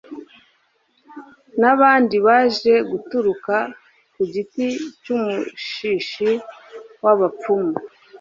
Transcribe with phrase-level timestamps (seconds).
[1.61, 3.55] n'abandi baje baturuka
[4.13, 4.67] ku giti
[5.01, 6.29] cy'umushishi
[7.03, 7.73] w'abapfumu